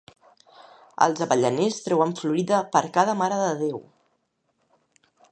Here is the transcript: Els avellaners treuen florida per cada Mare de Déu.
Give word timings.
Els 1.05 1.19
avellaners 1.25 1.77
treuen 1.87 2.15
florida 2.21 2.61
per 2.77 2.81
cada 2.95 3.15
Mare 3.19 3.37
de 3.43 3.51
Déu. 3.59 3.83